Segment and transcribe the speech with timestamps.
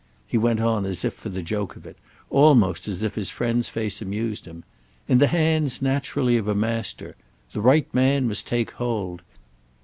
[0.25, 4.01] He went on as if for the joke of it—almost as if his friend's face
[4.01, 4.63] amused him.
[5.07, 7.15] "In the hands, naturally, of a master.
[7.51, 9.21] The right man must take hold.